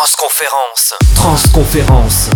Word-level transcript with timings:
Transconférence. 0.00 0.94
Transconférence. 1.14 2.30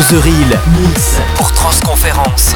Real, 0.00 0.60
Mix 0.80 1.18
pour 1.34 1.50
Transconférence. 1.50 2.54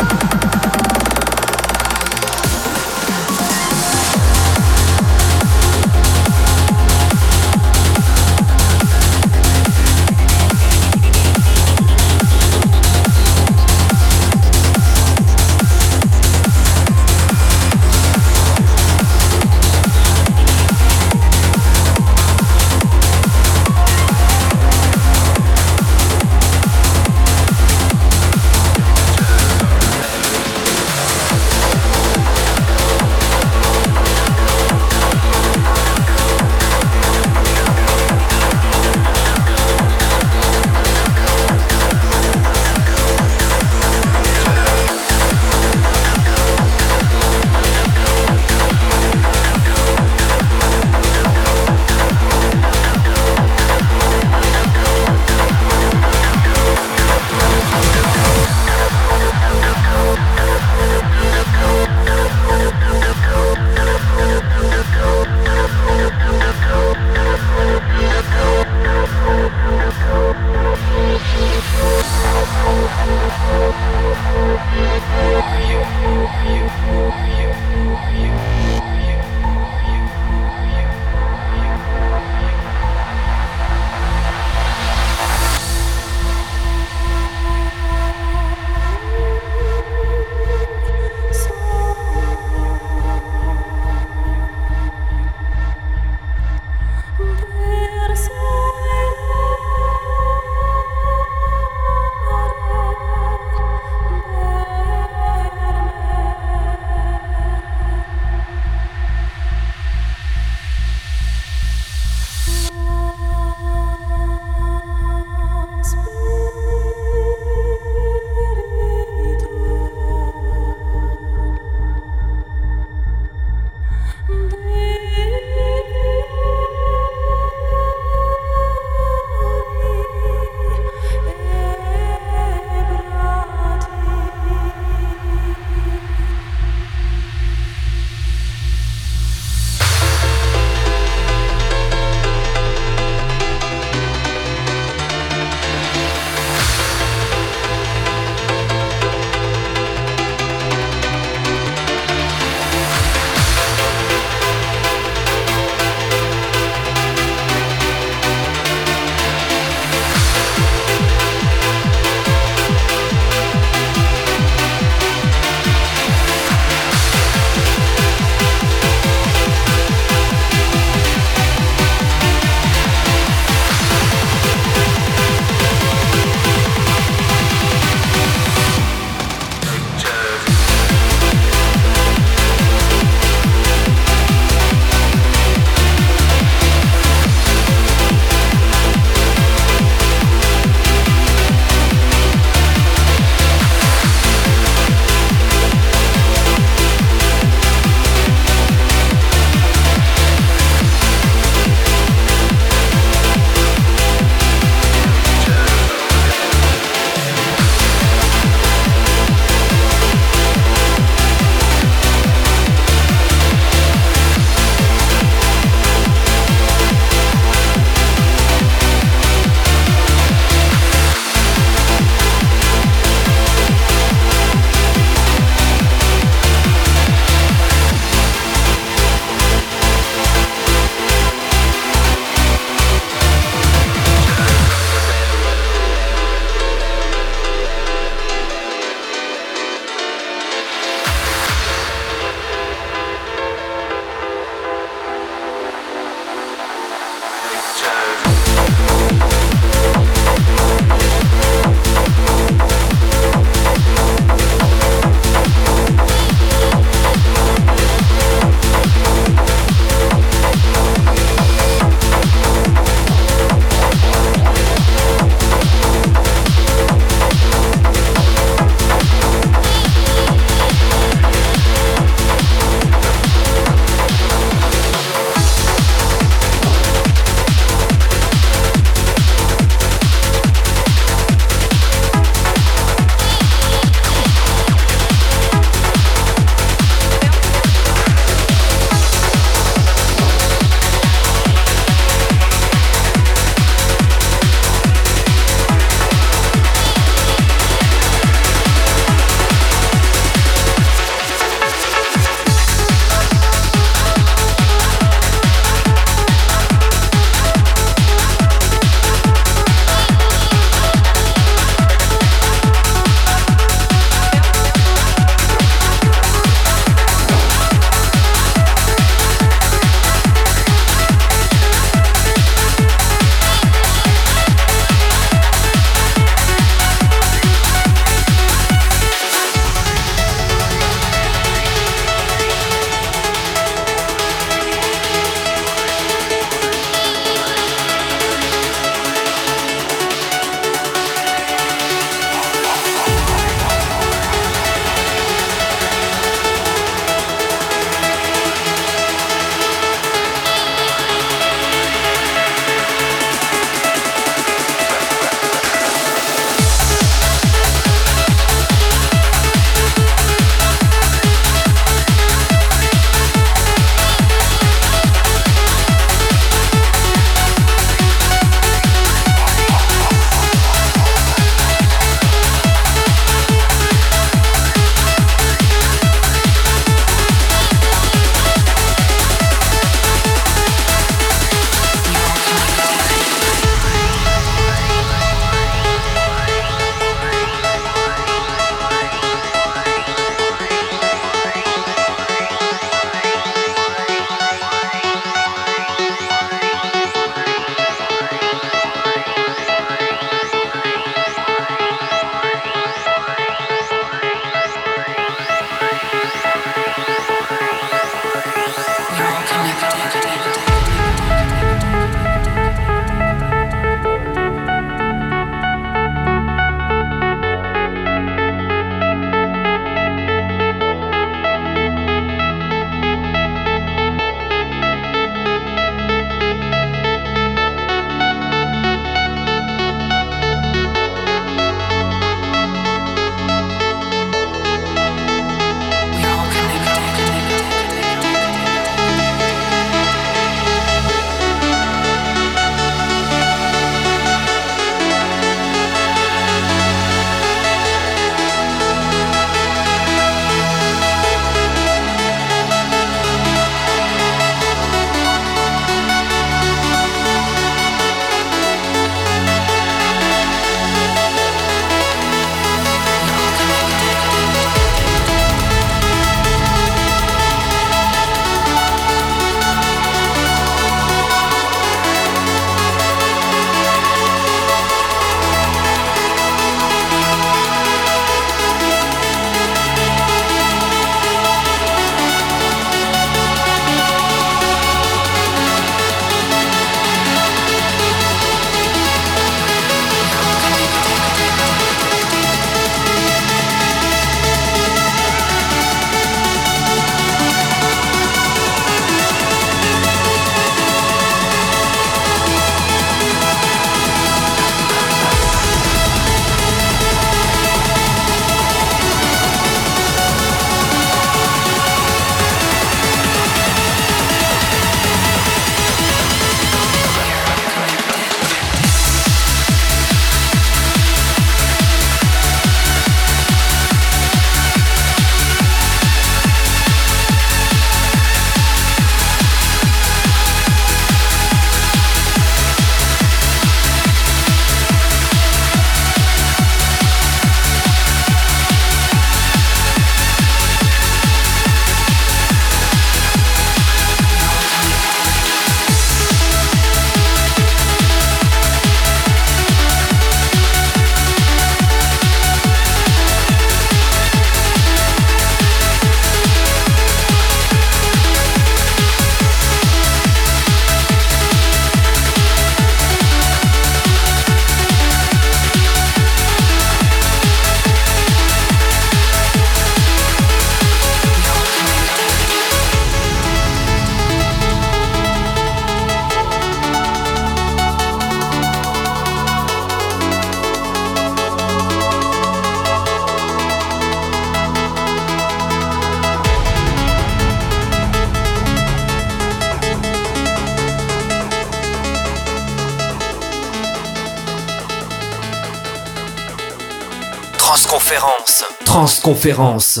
Transconférence. 599.26 600.00